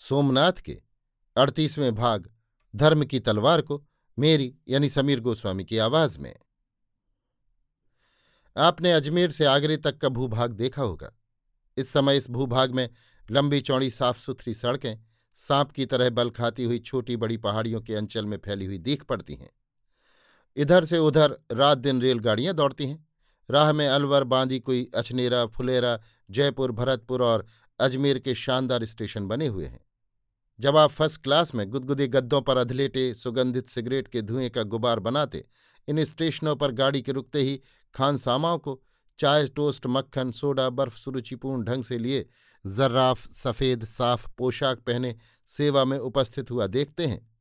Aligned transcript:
सोमनाथ 0.00 0.52
के। 0.52 0.82
अड़तीसवें 1.36 1.94
भाग, 1.94 2.30
धर्म 2.76 3.04
की 3.04 3.20
तलवार 3.20 3.60
को 3.60 3.86
मेरी 4.18 4.56
यानी 4.68 4.88
समीर 4.88 5.20
गोस्वामी 5.20 5.64
की 5.64 5.78
आवाज़ 5.78 6.18
में। 6.18 6.36
आपने 8.56 8.92
अजमेर 8.92 9.30
से 9.30 9.44
आगरे 9.44 9.76
तक 9.76 9.98
का 9.98 10.08
भूभाग 10.08 10.50
देखा 10.50 10.82
होगा। 10.82 11.12
इस 11.76 11.88
समय 11.88 12.16
इस 12.16 12.30
भूभाग 12.30 12.70
में 12.70 12.90
लंबी 13.30 13.60
चौड़ी 13.60 13.90
साफ़ 13.90 14.18
सुथरी 14.18 14.54
सड़कें, 14.54 15.04
सांप 15.34 15.70
की 15.70 15.86
तरह 15.86 16.10
बल 16.10 16.30
खाती 16.30 16.64
हुई 16.64 16.78
छोटी 16.78 17.16
बड़ी 17.16 17.36
पहाड़ियों 17.36 17.80
के 17.80 17.94
अंचल 17.94 18.26
में 18.26 18.38
फैली 18.44 18.64
हुई 18.64 18.78
दीख 18.78 19.02
पड़ती 19.02 19.34
हैं। 19.34 19.50
इधर 20.56 20.84
से 20.84 20.98
उधर 20.98 21.36
रात 21.52 21.78
दिन 21.78 22.02
रेलगाड़ियाँ 22.02 22.54
दौड़ती 22.54 22.86
हैं। 22.86 23.08
राह 23.50 23.72
में 23.72 23.88
अलवर, 23.88 24.24
बांदी, 24.24 24.60
कोई 24.60 24.90
अछनेरा, 24.94 25.46
फुलेरा, 25.46 26.00
जयपुर, 26.30 26.72
भरतपुर 26.72 27.22
और 27.22 27.46
अजमेर 27.80 28.18
के 28.18 28.34
शानदार 28.34 28.84
स्टेशन 28.84 29.26
बने 29.26 29.46
हुए 29.46 29.66
हैं। 29.66 29.89
जब 30.60 30.76
आप 30.76 30.90
फ़र्स्ट 30.90 31.22
क्लास 31.22 31.54
में 31.54 31.70
गुदगुदे 31.70 32.08
गद्दों 32.08 32.42
पर 32.42 32.56
अधलेटे, 32.56 33.14
सुगंधित 33.14 33.68
सिगरेट 33.68 34.08
के 34.08 34.22
धुएँ 34.22 34.48
का 34.50 34.62
गुबार 34.62 34.98
बनाते 34.98 35.44
इन 35.88 36.04
स्टेशनों 36.04 36.56
पर 36.56 36.72
गाड़ी 36.72 37.02
के 37.02 37.12
रुकते 37.12 37.40
ही 37.40 37.60
खानसामाओं 37.94 38.58
को 38.58 38.82
चाय, 39.18 39.46
टोस्ट, 39.46 39.86
मक्खन, 39.86 40.32
सोडा, 40.32 40.70
बर्फ़, 40.70 40.98
सुरुचिपूर्ण 40.98 41.64
ढंग 41.64 41.84
से 41.84 41.98
लिए 41.98 42.28
जर्राफ, 42.66 43.32
सफ़ेद, 43.32 43.84
साफ़ 43.84 44.28
पोशाक 44.38 44.78
पहने 44.78 45.16
सेवा 45.46 45.84
में 45.84 45.98
उपस्थित 45.98 46.50
हुआ 46.50 46.66
देखते 46.66 47.06
हैं। 47.06 47.34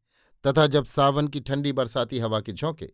तथा 0.48 0.67
जब 0.67 0.86
सावन 0.86 1.28
की 1.28 1.39
ठंडी 1.39 1.72
बरसाती 1.72 2.20
हवा 2.20 2.39
के 2.39 2.54
झोंके, 2.54 2.89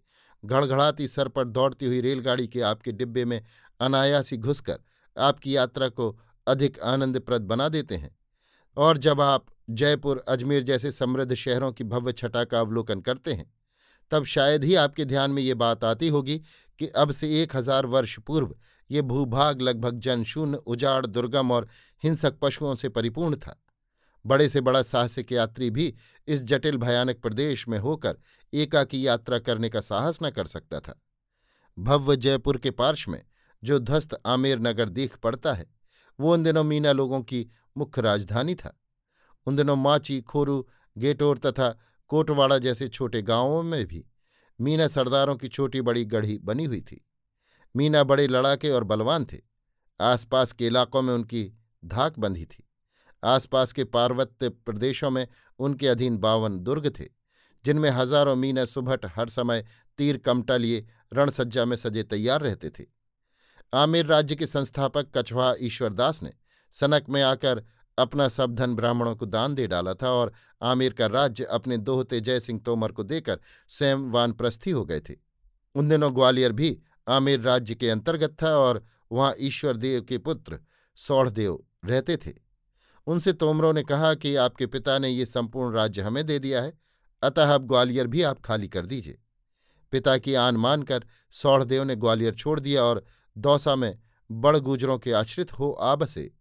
घड़घड़ाती 0.46 1.08
सर 1.08 1.28
पर 1.28 1.46
दौड़ती 1.46 1.86
हुई 1.86 2.02
रेलगाड़ी 2.02 2.48
के 2.48 2.62
आपके 2.62 2.92
डिब्बे 2.92 3.26
में 3.26 3.44
अनायासी 3.80 4.38
घुसकर 4.38 4.80
आपकी 5.20 5.56
यात्रा 5.56 5.90
को 5.90 6.20
अधिक 6.48 6.80
आनंदप्रद 6.80 7.42
बना 7.42 7.70
देते 7.70 7.96
हैं। 7.96 8.18
और 8.78 8.98
जब 8.98 9.22
आप 9.22 9.46
जयपुर, 9.68 10.24
अजमेर 10.28 10.64
जैसे 10.64 10.92
समृद्ध 10.92 11.34
शहरों 11.34 11.72
की 11.72 11.84
भव्य 11.84 12.12
छटा 12.14 12.44
का 12.44 12.60
अवलोकन 12.60 13.02
करते 13.02 13.34
हैं। 13.34 13.52
तब 14.12 14.24
शायद 14.26 14.64
ही 14.64 14.76
आपके 14.76 15.06
ध्यान 15.06 15.32
में 15.32 15.42
ये 15.42 15.54
बात 15.54 15.84
आती 15.84 16.08
होगी 16.08 16.38
कि 16.80 16.88
अब 16.88 17.12
से 17.12 17.30
एक 17.42 17.56
हज़ार 17.56 17.86
वर्ष 17.86 18.18
पूर्व 18.20 18.56
ये 18.90 19.02
भूभाग 19.02 19.62
लगभग 19.62 20.00
जनशून्य, 20.00 20.58
उजाड़, 20.58 21.06
दुर्गम 21.06 21.52
और 21.52 21.68
हिंसक 22.04 22.38
पशुओं 22.42 22.76
से 22.76 22.90
परिपूर्ण 22.90 23.36
था। 23.36 23.60
बड़े 24.26 24.48
से 24.50 24.62
बड़ा 24.62 24.82
साहसिक 24.82 25.32
यात्री 25.32 25.70
भी 25.70 25.94
इस 26.28 26.44
जटिल 26.44 26.78
भयानक 26.78 27.22
प्रदेश 27.22 27.68
में 27.68 27.78
होकर 27.80 28.18
एकाकी 28.54 29.06
यात्रा 29.08 29.40
करने 29.40 29.70
का 29.70 29.82
साहस 29.82 30.20
न 30.24 30.30
कर 30.30 30.46
सकता 30.46 30.80
था। 30.80 31.00
भव्य 31.78 32.16
जयपुर 32.18 32.58
के 32.58 32.72
पार्श 32.72 33.08
में 33.08 33.22
जो 33.64 33.80
ध्वस्त 33.80 34.18
आमेर 34.26 34.60
नगर 34.60 34.90
दीख 34.90 35.18
पड़ता 35.18 35.54
है, 35.54 35.66
वो 36.20 36.34
उन 36.34 36.44
दिनों 36.44 36.64
मीना 36.64 36.92
लोगों 36.92 37.22
की 37.22 37.46
मुख्य 37.78 38.02
राजधानी 38.02 38.56
था। 38.56 38.78
उन 39.48 39.56
दिनों 39.56 39.76
माची, 39.76 40.22
खोरू, 40.22 40.68
गेटोर 40.98 41.38
तथा 41.38 41.70
कोटवाड़ा 42.08 42.58
जैसे 42.58 42.88
छोटे 42.88 43.22
गाँवों 43.22 43.64
में 43.64 43.86
भी 43.86 44.06
मीना 44.60 44.88
सरदारों 44.88 45.36
की 45.36 45.48
छोटी 45.48 45.82
बड़ी 45.82 46.06
गढ़ी 46.06 46.38
बनी 46.38 46.66
हुई 46.66 46.82
थी। 46.82 47.06
मीना 47.76 48.04
बड़े 48.04 48.28
लड़ाके 48.28 48.70
और 48.70 48.84
बलवान 48.84 49.26
थे। 49.26 49.38
आसपास 50.00 50.52
के 50.52 50.68
इलाकों 50.68 51.02
में 51.02 51.14
उनकी 51.14 51.52
धाक 51.86 52.20
बंधी 52.20 52.46
थी। 52.46 52.64
आसपास 53.24 53.74
के 53.74 53.84
पार्वत्य 53.84 54.50
प्रदेशों 54.50 55.10
में 55.10 55.28
उनके 55.60 55.88
अधीन 55.88 56.18
बावन 56.18 56.60
दुर्ग 56.60 56.90
थे, 57.00 57.06
जिनमें 57.66 57.90
हज़ारों 57.90 58.36
मीना 58.36 58.66
सुभट 58.66 59.06
हर 59.16 59.30
समय 59.30 59.66
तीर 59.98 60.18
कमटा 60.18 60.58
लिए 60.58 60.86
रणसज्जा 61.14 61.66
में 61.66 61.76
सजे 61.78 62.04
तैयार 62.04 62.42
रहते 62.42 62.70
थे। 62.70 62.86
आमिर 63.74 64.06
राज्य 64.06 64.36
के 64.36 64.48
संस्थापक 64.48 65.18
कछवा 65.18 65.54
ईश्वरदास 65.60 66.24
ने 66.24 66.32
सनक 66.72 67.10
में 67.10 67.22
आकर 67.22 67.64
अपना 67.98 68.28
सब 68.28 68.56
धन 68.56 68.76
ब्राह्मणों 68.76 69.16
को 69.16 69.26
दान 69.26 69.56
दे 69.56 69.68
डाला 69.68 69.94
था 69.94 70.10
और 70.10 70.34
आमिर 70.62 70.94
का 70.94 71.06
राज्य 71.06 71.44
अपने 71.44 71.78
दोहते 71.78 72.20
जय 72.20 72.40
सिंह 72.40 72.60
तोमर 72.66 72.92
को 72.92 73.04
देकर 73.04 73.40
स्वयं 73.70 74.10
वानप्रस्थी 74.12 74.72
हो 74.72 74.86
गए 74.86 75.00
थे। 75.00 75.14
उन 75.76 75.90
दिनों 75.90 76.16
ग्वालियर 76.16 76.52
भी 76.52 76.78
आमिर 77.08 77.40
राज्य 77.40 77.76
के 77.76 77.90
अंतर्गत 77.90 78.36
था 78.44 78.58
और 78.58 78.84
वहाँ 79.12 79.34
ईश्वरदेव 79.40 80.02
के 80.02 80.18
पुत्र 80.18 80.60
सौढ़देव 80.96 81.64
रहते 81.86 82.18
थे। 82.18 82.34
उनसे 83.08 83.34
तोमरों 83.34 83.74
ने 83.74 83.84
कहा 83.84 84.14
कि 84.14 84.36
आपके 84.36 84.68
पिता 84.68 85.00
ने 85.00 85.10
ये 85.10 85.26
संपूर्ण 85.26 85.76
राज्य 85.76 86.02
हमें 86.02 86.26
दे 86.26 86.40
दिया 86.40 86.62
है, 86.62 86.74
अतः 87.24 87.54
अब 87.54 87.68
ग्वालियर 87.68 88.08
भी 88.08 88.22
आप 88.22 88.40
खाली 88.40 88.68
कर 88.68 88.86
दीजिए। 88.86 89.22
पिता 89.92 90.18
की 90.18 90.34
आन 90.34 90.58
मानकर 90.58 91.06
सौढ़देव 91.32 91.84
ने 91.84 91.96
ग्वालियर 91.96 92.34
छोड़ 92.34 92.60
दिया 92.60 92.84
और 92.84 93.06
दौसा 93.38 93.76
में 93.76 94.00
बड़ 94.32 94.58
गुजरों 94.58 94.98
के 95.00 95.12
आश्रित 95.12 95.54
हो 95.54 95.72
आ 95.72 95.96
बसे। 95.96 96.34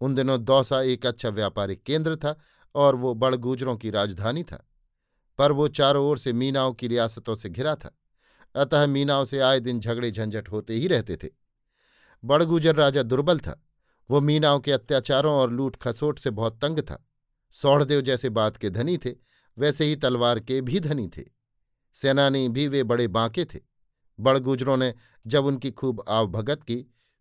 उन 0.00 0.14
दिनों 0.14 0.42
दौसा 0.44 0.80
एक 0.82 1.06
अच्छा 1.06 1.28
व्यापारिक 1.28 1.82
केंद्र 1.82 2.16
था 2.16 2.36
और 2.74 2.96
वो 2.96 3.14
बड़ 3.14 3.34
गुजरों 3.36 3.76
की 3.76 3.90
राजधानी 3.90 4.42
था, 4.42 4.64
पर 5.38 5.52
वो 5.52 5.68
चारों 5.68 6.04
ओर 6.06 6.18
से 6.18 6.32
मीनाओं 6.32 6.72
की 6.72 6.88
रियासतों 6.88 7.34
से 7.34 7.48
घिरा 7.48 7.74
था, 7.74 7.96
अतः 8.54 8.86
मीनाओं 8.86 9.24
से 9.24 9.40
आए 9.40 9.60
दिन 9.60 9.80
झगड़े 9.80 10.10
झंझट 10.10 10.48
होते 10.48 10.74
ही 10.74 10.88
रहते 10.88 11.16
थे। 11.16 11.28
बड़गुजर 12.22 12.74
राजा 12.76 13.02
दुर्बल 13.02 13.38
था, 13.38 13.60
वो 14.10 14.20
मीनाओं 14.20 14.60
के 14.60 14.72
अत्याचारों 14.72 15.34
और 15.34 15.52
लूट 15.52 15.76
खसोट 15.76 16.18
से 16.18 16.30
बहुत 16.32 16.60
तंग 16.62 16.80
था 16.80 17.02
सौड़देव 17.54 18.00
जैसे 18.00 18.28
बात 18.30 18.56
के 18.56 18.70
धनी 18.70 18.96
थे, 18.98 19.10
वैसे 19.56 19.84
ही 19.84 19.96
तलवार 19.96 20.40
के 20.40 20.60
भी 20.60 20.80
धनी 20.80 21.08
थे, 21.08 21.22
सेनानी 21.96 22.48
भी 22.48 22.66
वे 22.68 22.82
बड़े 22.84 23.06
बांके 23.08 23.44
थे। 23.44 23.60
बड़गुजरों 24.18 24.76
ने 24.76 24.92
जब 25.26 25.46
उनकी 25.46 25.70
खूब 25.70 26.02
आवभगत 26.08 26.62
की 26.62 26.76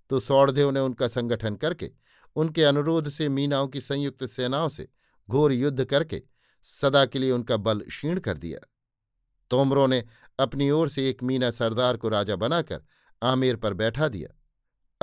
तो 0.10 0.20
सौड़देव 0.20 0.72
ने 0.72 0.80
उनका 0.80 1.08
संगठन 1.08 1.56
करके 1.56 1.92
उनके 2.36 2.64
अनुरोध 2.64 3.10
से 3.10 3.30
मीनाओं 3.30 3.68
की 3.68 3.82
संयुक्त 3.82 4.26
सेनाओं 4.26 4.70
से 4.70 4.88
घोर 5.30 5.54
युद्ध 5.54 5.86
करके 5.86 6.22
सदा 6.64 7.06
के 7.06 7.20
लिए 7.20 7.32
उनका 7.32 7.58
बल 7.58 7.80
क्षीण 7.80 8.20
कर 8.20 8.38
दिया। 8.38 8.60
तोमरों 9.52 9.88
ने 9.88 10.04
अपनी 10.40 10.70
ओर 10.70 10.90
से 10.90 11.10
एक 11.10 11.24
मीना 11.24 11.52
सरदार 11.52 11.98
को 11.98 12.10
राजा 12.10 12.36
बनाकर 12.36 12.82
आमेर 13.24 13.56
पर 13.56 13.74
बैठा 13.74 14.08
दिया। 14.08 14.42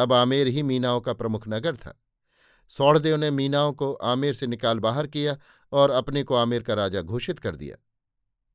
अब 0.03 0.13
आमेर 0.13 0.47
ही 0.47 0.63
मीनाओं 0.63 1.01
का 1.01 1.13
प्रमुख 1.13 1.45
नगर 1.49 1.77
था। 1.77 2.03
सौड़देव 2.69 3.17
ने 3.17 3.31
मीनाओं 3.31 3.73
को 3.73 3.93
आमेर 3.93 4.35
से 4.35 4.47
निकाल 4.47 4.79
बाहर 4.79 5.07
किया 5.07 5.39
और 5.73 5.91
अपने 5.91 6.23
को 6.23 6.35
आमेर 6.35 6.63
का 6.63 6.75
राजा 6.75 7.03
घोषित 7.03 7.39
कर 7.39 7.57
दिया। 7.57 7.77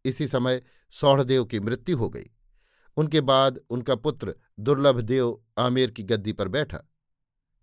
इसी 0.06 0.28
समय 0.28 0.62
सौड़देव 0.92 1.46
की 1.46 1.60
मृत्यु 1.60 1.98
हो 1.98 2.10
गई। 2.10 2.26
उनके 2.98 3.22
बाद 3.22 3.60
उनका 3.70 3.96
पुत्र 3.96 4.36
दुर्लभदेव 4.60 5.44
आमेर 5.58 5.92
की 5.92 6.04
गद्दी 6.04 6.34
पर 6.34 6.48
बैठा। 6.48 6.92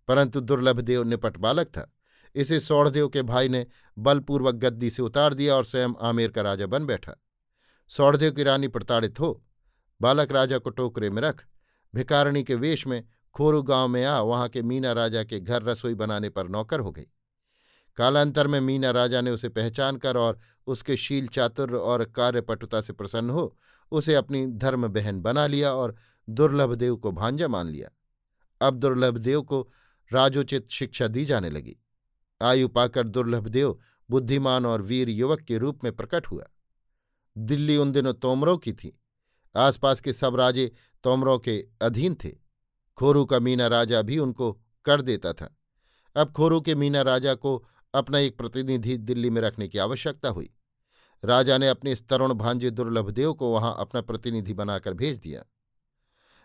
परंतु 0.08 0.40
दुर्लभ 0.40 0.80
देव 0.80 1.02
निपट 1.02 1.36
बालक 1.36 1.66
था। 1.66 1.94
इसे 2.34 2.60
सौड़देव 2.60 3.08
के 3.08 3.22
भाई 3.22 3.48
ने 3.48 3.66
बलपूर्वक 3.98 4.54
गद्दी 4.54 4.90
से 4.90 5.02
उतार 5.02 5.34
दिया 5.34 5.56
और 5.56 5.64
स्वयं 5.64 5.88
आमेर 6.00 6.30
का 6.30 6.40
राजा 6.40 6.66
बन 6.66 6.86
बैठा। 6.86 7.22
सौड़देव 7.88 8.32
की 8.32 8.42
रानी 8.42 8.68
प्रताड़ित 8.68 9.20
हो। 9.20 9.44
बालक 10.02 10.32
राजा 10.32 10.58
को 10.58 10.70
टोकरे 10.70 11.10
में 11.10 11.22
रख 11.22 11.44
भिकारणी 11.94 12.44
के 12.44 12.54
वेश 12.54 12.86
में 12.86 13.04
खोरू 13.34 13.62
गाँव 13.62 13.88
में 13.88 14.04
आ, 14.04 14.20
वहाँ 14.20 14.48
के 14.48 14.62
मीना 14.62 14.92
राजा 14.92 15.24
के 15.24 15.40
घर 15.40 15.62
रसोई 15.62 15.94
बनाने 15.94 16.28
पर 16.28 16.48
नौकर 16.48 16.80
हो 16.80 16.92
गई। 16.92 17.04
कालांतर 17.96 18.46
में 18.46 18.60
मीना 18.60 18.90
राजा 18.90 19.20
ने 19.20 19.30
उसे 19.30 19.48
पहचान 19.48 19.96
कर 19.96 20.16
और 20.16 20.38
उसके 20.66 20.96
शील 20.96 21.26
चातुर्य 21.26 21.74
और 21.74 22.04
कार्यपटुता 22.04 22.80
से 22.80 22.92
प्रसन्न 22.92 23.30
हो, 23.30 23.56
उसे 23.92 24.14
अपनी 24.14 24.46
धर्म 24.46 24.88
बहन 24.88 25.20
बना 25.20 25.46
लिया 25.46 25.72
और 25.72 25.94
दुर्लभदेव 26.30 26.96
को 26.96 27.12
भांजा 27.12 27.48
मान 27.48 27.66
लिया। 27.66 27.88
अब 28.66 28.74
दुर्लभदेव 28.74 29.42
को 29.42 29.70
राजोचित 30.12 30.70
शिक्षा 30.70 31.06
दी 31.06 31.24
जाने 31.24 31.50
लगी। 31.50 31.76
आयु 32.42 32.68
पाकर 32.68 33.08
दुर्लभ 33.08 33.48
देव, 33.48 33.78
बुद्धिमान 34.10 34.66
और 34.66 34.82
वीर 34.82 35.08
युवक 35.08 35.40
के 35.40 35.58
रूप 35.58 35.84
में 35.84 35.96
प्रकट 35.96 36.26
हुआ। 36.26 36.44
दिल्ली 37.38 37.76
उन 37.76 37.92
दिनों 37.92 38.14
तोमरों 38.14 38.58
की 38.58 38.72
थी। 38.72 39.00
आसपास 39.56 40.00
के 40.00 40.12
सब 40.12 40.36
राजे 40.36 40.72
तोमरों 41.04 41.38
के 41.38 41.68
अधीन 41.82 42.14
थे। 42.14 42.30
खोरू 42.96 43.24
का 43.24 43.38
मीना 43.38 43.66
राजा 43.66 44.02
भी 44.02 44.18
उनको 44.18 44.52
कर 44.84 45.02
देता 45.02 45.32
था। 45.32 45.56
अब 46.16 46.32
खोरू 46.32 46.60
के 46.60 46.74
मीना 46.74 47.02
राजा 47.02 47.34
को 47.34 47.66
अपना 47.94 48.18
एक 48.18 48.36
प्रतिनिधि 48.36 48.96
दिल्ली 48.96 49.30
में 49.30 49.42
रखने 49.42 49.68
की 49.68 49.78
आवश्यकता 49.78 50.28
हुई। 50.28 50.54
राजा 51.24 51.58
ने 51.58 51.68
अपने 51.68 51.92
इस 51.92 52.08
तरुण 52.08 52.34
भांजे 52.34 52.70
दुर्लभदेव 52.70 53.32
को 53.32 53.52
वहाँ 53.52 53.76
अपना 53.78 54.00
प्रतिनिधि 54.00 54.54
बनाकर 54.54 54.94
भेज 54.94 55.18
दिया। 55.18 55.44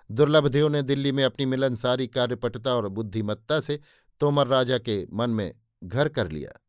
दुर्लभदेव 0.09 0.67
ने 0.67 0.81
दिल्ली 0.81 1.11
में 1.11 1.23
अपनी 1.23 1.45
मिलनसारी 1.45 2.07
कार्यपटता 2.07 2.75
और 2.75 2.87
बुद्धिमत्ता 2.89 3.59
से 3.59 3.79
तोमर 4.21 4.47
राजा 4.47 4.77
के 4.77 5.05
मन 5.13 5.29
में 5.29 5.51
घर 5.83 6.09
कर 6.09 6.31
लिया। 6.31 6.59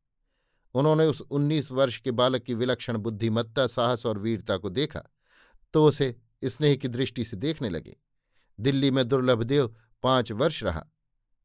उन्होंने 0.75 1.07
उस 1.07 1.21
उन्नीस 1.21 1.71
वर्ष 1.73 1.99
के 1.99 2.11
बालक 2.11 2.43
की 2.43 2.55
विलक्षण 2.55 2.97
बुद्धिमत्ता, 2.97 3.67
साहस 3.67 4.07
और 4.07 4.19
वीरता 4.19 4.57
को 4.57 4.71
देखा 4.71 5.03
तो 5.75 5.85
उसे 5.85 6.15
स्नेह 6.45 6.75
की 6.77 6.89
दृष्टि 6.89 7.25
से 7.25 7.37
देखने 7.37 7.69
लगे। 7.69 7.97
दिल्ली 8.59 8.91
में 8.91 9.07
दुर्लभदेव 9.09 9.75
पाँच 10.03 10.33
वर्ष 10.33 10.63
रहा। 10.63 10.87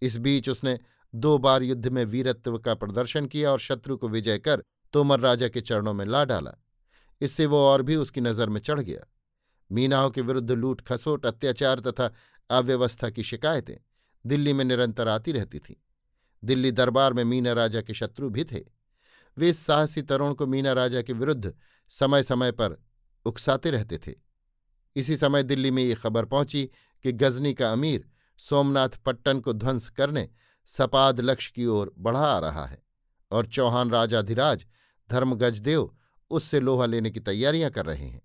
इस 0.01 0.17
बीच 0.17 0.49
उसने 0.49 0.77
दो 1.13 1.37
बार 1.37 1.63
युद्ध 1.63 1.87
में 1.87 2.03
वीरत्व 2.05 2.57
का 2.57 2.73
प्रदर्शन 2.75 3.25
किया 3.25 3.51
और 3.51 3.59
शत्रु 3.59 3.97
को 3.97 4.07
विजय 4.09 4.37
कर 4.37 4.63
तोमर 4.93 5.19
राजा 5.19 5.47
के 5.47 5.61
चरणों 5.61 5.93
में 5.93 6.05
ला 6.05 6.23
डाला। 6.25 6.51
इससे 7.21 7.45
वो 7.45 7.57
और 7.57 7.81
भी 7.81 7.95
उसकी 7.95 8.21
नज़र 8.21 8.49
में 8.49 8.59
चढ़ 8.61 8.79
गया। 8.79 9.05
मीनाओं 9.71 10.09
के 10.09 10.21
विरुद्ध 10.21 10.51
लूट, 10.51 10.81
खसोट, 10.81 11.25
अत्याचार 11.25 11.79
तथा 11.79 12.13
अव्यवस्था 12.49 13.09
की 13.09 13.23
शिकायतें 13.23 13.75
दिल्ली 14.25 14.53
में 14.53 14.65
निरंतर 14.65 15.07
आती 15.07 15.31
रहती 15.31 15.59
थीं। 15.59 15.75
दिल्ली 16.43 16.71
दरबार 16.71 17.13
में 17.13 17.23
मीना 17.23 17.53
राजा 17.53 17.81
के 17.81 17.93
शत्रु 17.93 18.29
भी 18.29 18.43
थे। 18.43 18.61
वे 19.37 19.49
इस 19.49 19.65
साहसी 19.65 20.01
तरुण 20.01 20.33
को 20.33 20.47
मीना 20.47 20.73
राजा 20.73 21.01
के 21.01 21.13
विरुद्ध 21.13 21.55
समय 21.89 22.23
समय 22.23 22.51
पर 22.51 22.83
उकसाते 23.25 23.69
रहते 23.69 23.97
थे। 23.97 24.13
इसी 24.95 25.17
समय 25.17 25.43
दिल्ली 25.43 25.71
में 25.71 25.83
ये 25.83 25.93
खबर 25.93 26.25
पहुँची 26.25 26.69
कि 27.03 27.11
गजनी 27.11 27.53
का 27.53 27.71
अमीर 27.71 28.09
सोमनाथ 28.37 28.89
पट्टन 28.89 29.39
को 29.39 29.53
ध्वंस 29.53 29.89
करने 29.89 30.29
सपाद 30.65 31.19
लक्ष्य 31.19 31.51
की 31.55 31.65
ओर 31.65 31.93
बढ़ा 31.97 32.25
आ 32.25 32.39
रहा 32.39 32.65
है 32.65 32.83
और 33.31 33.45
चौहान 33.45 33.89
राजाधिराज 33.89 34.65
धर्मगजदेव 35.11 35.97
उससे 36.29 36.59
लोहा 36.59 36.85
लेने 36.85 37.11
की 37.11 37.19
तैयारियाँ 37.19 37.71
कर 37.71 37.85
रहे 37.85 38.05
हैं। 38.05 38.21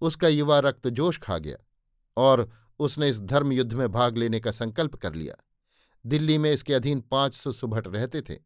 उसका 0.00 0.28
युवा 0.28 0.58
रक्त 0.58 0.88
जोश 0.88 1.18
खा 1.18 1.38
गया 1.38 1.56
और 2.16 2.52
उसने 2.78 3.08
इस 3.08 3.20
धर्म 3.20 3.52
युद्ध 3.52 3.72
में 3.72 3.92
भाग 3.92 4.16
लेने 4.16 4.40
का 4.40 4.50
संकल्प 4.50 4.94
कर 4.94 5.14
लिया। 5.14 5.34
दिल्ली 6.06 6.38
में 6.38 6.52
इसके 6.52 6.74
अधीन 6.74 7.00
पाँच 7.00 7.34
सौ 7.34 7.52
सुभट 7.52 7.88
रहते 7.88 8.20
थे। 8.20 8.38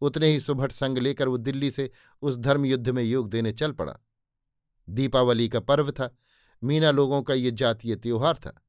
उतने 0.00 0.26
ही 0.26 0.40
सुभट 0.40 0.72
संग 0.72 0.98
लेकर 0.98 1.28
वो 1.28 1.36
दिल्ली 1.36 1.70
से 1.70 1.90
उस 2.22 2.36
धर्म 2.36 2.64
युद्ध 2.64 2.88
में 2.88 3.02
योग 3.02 3.30
देने 3.30 3.52
चल 3.52 3.72
पड़ा। 3.72 3.98
दीपावली 4.88 5.48
का 5.48 5.60
पर्व 5.60 5.90
था। 5.90 6.16
मीना 6.62 6.90
लोगों 6.90 7.22
का 7.22 7.34
ये 7.34 7.50
जातीय 7.50 7.96
त्योहार 7.96 8.34
था। 8.34 8.62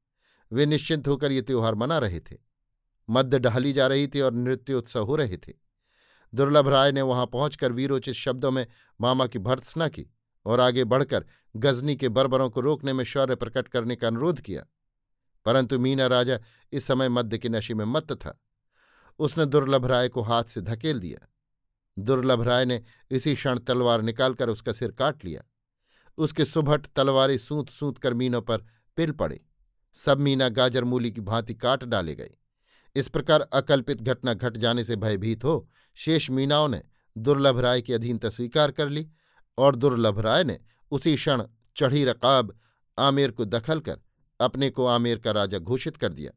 वे 0.51 0.65
निश्चिंत 0.65 1.07
होकर 1.07 1.31
ये 1.31 1.41
त्योहार 1.41 1.75
मना 1.75 1.97
रहे 1.97 2.19
थे। 2.19 2.37
मद्य 3.09 3.39
ढाली 3.39 3.73
जा 3.73 3.87
रही 3.87 4.07
थी 4.07 4.21
और 4.21 4.33
नृत्योत्सव 4.33 5.05
हो 5.05 5.15
रहे 5.15 5.37
थे। 5.37 5.53
दुर्लभ 6.35 6.67
राय 6.67 6.91
ने 6.91 7.01
वहाँ 7.01 7.25
पहुंचकर 7.25 7.71
वीरोचित 7.71 8.15
शब्दों 8.15 8.51
में 8.51 8.67
मामा 9.01 9.27
की 9.27 9.39
भर्त्सना 9.39 9.87
की। 9.87 10.05
और 10.45 10.59
आगे 10.59 10.83
बढ़कर 10.83 11.25
गजनी 11.55 11.95
के 11.95 12.09
बर्बरों 12.09 12.49
को 12.49 12.61
रोकने 12.61 12.93
में 12.93 13.03
शौर्य 13.03 13.35
प्रकट 13.35 13.67
करने 13.67 13.95
का 13.95 14.07
अनुरोध 14.07 14.41
किया। 14.41 14.65
परंतु 15.45 15.79
मीना 15.79 16.07
राजा 16.07 16.39
इस 16.71 16.85
समय 16.85 17.09
मध्य 17.09 17.37
के 17.37 17.49
नशे 17.49 17.73
में 17.73 17.85
मत 17.85 18.13
था। 18.13 18.41
उसने 19.19 19.45
दुर्लभ 19.45 19.85
राय 19.85 20.09
को 20.09 20.21
हाथ 20.21 20.43
से 20.43 20.61
धकेल 20.61 20.99
दिया। 20.99 21.27
दुर्लभ 21.99 22.41
राय 22.41 22.65
ने 22.65 22.83
इसी 23.11 23.35
क्षण 23.35 23.59
तलवार 23.59 24.01
निकालकर 24.01 24.49
उसका 24.49 24.73
सिर 24.73 24.91
काट 24.91 25.25
लिया। 25.25 25.43
उसके 26.17 26.45
सुभट 26.45 26.87
तलवारें 26.87 27.37
सूत 27.37 27.69
सूत 27.69 27.97
कर 27.97 28.13
मीनों 28.13 28.41
पर 28.41 28.57
पिल 28.95 29.11
पड़े। 29.11 29.45
सब 29.93 30.19
मीना 30.19 30.49
गाजर 30.49 30.83
मूली 30.83 31.11
की 31.11 31.21
भांति 31.21 31.53
काट 31.53 31.83
डाले 31.83 32.15
गए। 32.15 32.31
इस 32.95 33.07
प्रकार 33.09 33.41
अकल्पित 33.41 34.01
घटना 34.01 34.33
घट 34.33 34.57
जाने 34.57 34.83
से 34.83 34.95
भयभीत 34.95 35.43
हो 35.43 35.69
शेष 35.95 36.29
मीनाओं 36.29 36.67
ने 36.67 36.83
दुर्लभ 37.17 37.59
राय 37.59 37.81
की 37.81 37.93
अधीनता 37.93 38.29
स्वीकार 38.29 38.71
कर 38.71 38.89
ली 38.89 39.09
और 39.57 39.75
दुर्लभ 39.75 40.19
राय 40.19 40.43
ने 40.43 40.59
उसी 40.91 41.15
क्षण 41.15 41.43
चढ़ी 41.77 42.03
रकाब 42.05 42.59
आमेर 42.99 43.31
को 43.31 43.45
दखल 43.45 43.79
कर 43.79 43.99
अपने 44.39 44.69
को 44.69 44.85
आमेर 44.85 45.17
का 45.17 45.31
राजा 45.31 45.57
घोषित 45.57 45.97
कर 45.97 46.13
दिया 46.13 46.31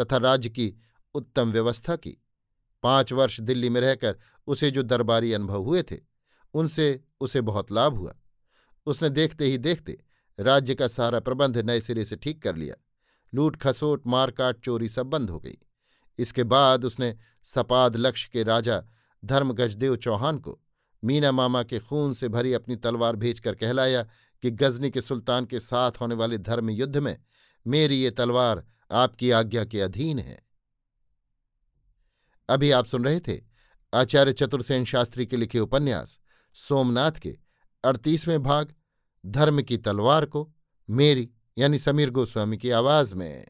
तथा 0.00 0.16
राज्य 0.16 0.48
की 0.48 0.74
उत्तम 1.14 1.52
व्यवस्था 1.52 1.96
की। 1.96 2.16
पाँच 2.82 3.12
वर्ष 3.12 3.40
दिल्ली 3.40 3.68
में 3.68 3.80
रहकर 3.80 4.18
उसे 4.46 4.70
जो 4.70 4.82
दरबारी 4.82 5.32
अनुभव 5.32 5.62
हुए 5.62 5.82
थे, 5.82 5.98
उनसे 6.54 7.04
उसे 7.20 7.40
बहुत 7.40 7.72
लाभ 7.72 7.94
हुआ। 7.94 8.14
उसने 8.86 9.08
देखते 9.08 9.44
ही 9.44 9.58
देखते 9.58 10.04
राज्य 10.40 10.74
का 10.74 10.88
सारा 10.88 11.20
प्रबंध 11.20 11.58
नए 11.58 11.80
सिरे 11.80 12.04
से 12.04 12.16
ठीक 12.16 12.42
कर 12.42 12.56
लिया। 12.56 12.74
लूट 13.34 13.56
खसोट 13.56 14.06
मारकाट 14.06 14.60
चोरी 14.60 14.88
सब 14.88 15.06
बंद 15.06 15.30
हो 15.30 15.40
गई। 15.40 15.58
इसके 16.18 16.44
बाद 16.44 16.84
उसने 16.84 17.16
सपाद 17.42 17.96
लक्ष्य 17.96 18.30
के 18.32 18.42
राजा 18.42 18.82
धर्मगजदेव 19.24 19.96
चौहान 19.96 20.38
को 20.38 20.60
मीना 21.04 21.32
मामा 21.32 21.62
के 21.62 21.78
खून 21.78 22.14
से 22.14 22.28
भरी 22.28 22.52
अपनी 22.52 22.76
तलवार 22.76 23.16
भेजकर 23.16 23.54
कहलाया 23.54 24.02
कि 24.42 24.50
गजनी 24.50 24.90
के 24.90 25.00
सुल्तान 25.00 25.46
के 25.46 25.60
साथ 25.60 25.90
होने 26.00 26.14
वाले 26.14 26.38
धर्म 26.38 26.70
युद्ध 26.70 26.96
में 26.96 27.18
मेरी 27.66 27.96
ये 27.96 28.10
तलवार 28.10 28.64
आपकी 28.90 29.30
आज्ञा 29.30 29.64
के 29.64 29.80
अधीन 29.80 30.18
है। 30.18 30.38
अभी 32.48 32.70
आप 32.70 32.86
सुन 32.86 33.04
रहे 33.04 33.20
थे 33.20 33.40
आचार्य 33.94 34.32
चतुर्सेन 34.32 34.84
शास्त्री 34.84 35.26
के 35.26 35.36
लिखे 35.36 35.58
उपन्यास, 35.58 36.20
सोमनाथ 36.54 37.12
के 37.12 37.38
अड़तीसवें 37.84 38.42
भाग, 38.42 38.74
धर्म 39.26 39.62
की 39.62 39.78
तलवार 39.78 40.26
को 40.26 40.52
मेरी 40.90 41.30
यानी 41.58 41.78
समीर 41.78 42.10
गोस्वामी 42.10 42.58
की 42.58 42.70
आवाज़ 42.70 43.14
में। 43.14 43.48